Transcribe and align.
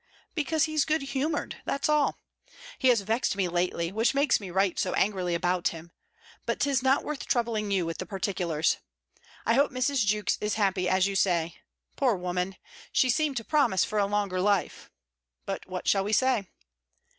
Because 0.33 0.63
he 0.63 0.73
is 0.73 0.83
good 0.83 1.03
humoured, 1.03 1.57
that's 1.63 1.87
all. 1.87 2.17
He 2.79 2.87
has 2.87 3.01
vexed 3.01 3.35
me 3.35 3.47
lately, 3.47 3.91
which 3.91 4.15
makes 4.15 4.39
me 4.39 4.49
write 4.49 4.79
so 4.79 4.95
angrily 4.95 5.35
about 5.35 5.67
him 5.67 5.91
But 6.47 6.59
'tis 6.59 6.81
not 6.81 7.03
worth 7.03 7.27
troubling 7.27 7.69
you 7.69 7.85
with 7.85 7.99
the 7.99 8.07
particulars. 8.07 8.77
I 9.45 9.53
hope 9.53 9.69
Mrs. 9.69 10.03
Jewkes 10.03 10.39
is 10.41 10.55
happy, 10.55 10.89
as 10.89 11.05
you 11.05 11.15
say! 11.15 11.57
Poor 11.97 12.15
woman! 12.15 12.55
she 12.91 13.11
seemed 13.11 13.37
to 13.37 13.43
promise 13.43 13.85
for 13.85 13.99
a 13.99 14.07
longer 14.07 14.41
life! 14.41 14.89
But 15.45 15.67
what 15.67 15.87
shall 15.87 16.03
we 16.03 16.13
say? 16.13 16.47